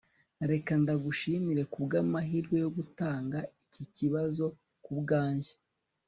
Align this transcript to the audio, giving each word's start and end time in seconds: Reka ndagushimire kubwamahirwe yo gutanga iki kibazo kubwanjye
Reka 0.51 0.71
ndagushimire 0.81 1.63
kubwamahirwe 1.73 2.55
yo 2.63 2.69
gutanga 2.77 3.37
iki 3.65 3.83
kibazo 3.95 4.45
kubwanjye 4.85 5.51